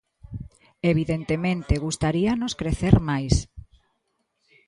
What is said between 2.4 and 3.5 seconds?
crecer máis.